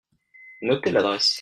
[0.63, 1.29] Notez l'adresse.